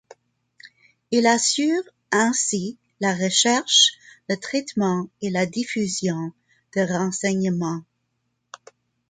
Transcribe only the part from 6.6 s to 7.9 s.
de renseignement.